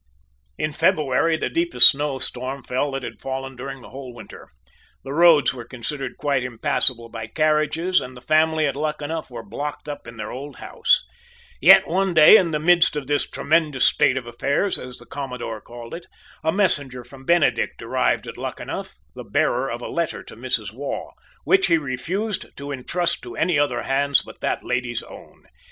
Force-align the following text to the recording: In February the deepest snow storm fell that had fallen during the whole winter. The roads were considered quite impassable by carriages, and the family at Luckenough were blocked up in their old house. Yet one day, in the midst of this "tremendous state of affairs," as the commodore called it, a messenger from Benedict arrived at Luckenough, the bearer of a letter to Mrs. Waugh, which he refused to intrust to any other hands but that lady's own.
In 0.57 0.71
February 0.71 1.37
the 1.37 1.47
deepest 1.47 1.89
snow 1.89 2.17
storm 2.17 2.63
fell 2.63 2.89
that 2.89 3.03
had 3.03 3.21
fallen 3.21 3.55
during 3.55 3.83
the 3.83 3.91
whole 3.91 4.15
winter. 4.15 4.49
The 5.03 5.13
roads 5.13 5.53
were 5.53 5.63
considered 5.63 6.17
quite 6.17 6.41
impassable 6.41 7.07
by 7.07 7.27
carriages, 7.27 8.01
and 8.01 8.17
the 8.17 8.21
family 8.21 8.65
at 8.65 8.75
Luckenough 8.75 9.29
were 9.29 9.45
blocked 9.45 9.87
up 9.87 10.07
in 10.07 10.17
their 10.17 10.31
old 10.31 10.55
house. 10.55 11.05
Yet 11.61 11.87
one 11.87 12.15
day, 12.15 12.35
in 12.35 12.49
the 12.49 12.57
midst 12.57 12.95
of 12.95 13.05
this 13.05 13.29
"tremendous 13.29 13.87
state 13.87 14.17
of 14.17 14.25
affairs," 14.25 14.79
as 14.79 14.97
the 14.97 15.05
commodore 15.05 15.61
called 15.61 15.93
it, 15.93 16.07
a 16.43 16.51
messenger 16.51 17.03
from 17.03 17.23
Benedict 17.23 17.79
arrived 17.83 18.25
at 18.25 18.39
Luckenough, 18.39 18.95
the 19.13 19.23
bearer 19.23 19.69
of 19.69 19.83
a 19.83 19.87
letter 19.87 20.23
to 20.23 20.35
Mrs. 20.35 20.73
Waugh, 20.73 21.11
which 21.43 21.67
he 21.67 21.77
refused 21.77 22.47
to 22.57 22.71
intrust 22.71 23.21
to 23.21 23.35
any 23.37 23.59
other 23.59 23.83
hands 23.83 24.23
but 24.23 24.41
that 24.41 24.63
lady's 24.63 25.03
own. 25.03 25.43